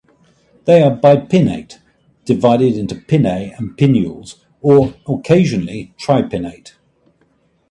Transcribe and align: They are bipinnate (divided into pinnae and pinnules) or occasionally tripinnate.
They 0.65 0.81
are 0.81 0.95
bipinnate 0.97 1.77
(divided 2.25 2.73
into 2.73 2.95
pinnae 2.95 3.53
and 3.59 3.77
pinnules) 3.77 4.41
or 4.59 4.95
occasionally 5.07 5.93
tripinnate. 5.99 6.73